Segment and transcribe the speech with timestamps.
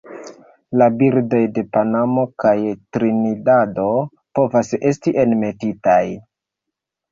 [0.81, 2.55] La birdoj de Panamo kaj
[2.97, 3.87] Trinidado
[4.41, 6.03] povas esti enmetitaj.